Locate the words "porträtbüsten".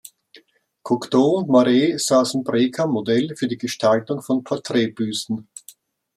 4.43-5.47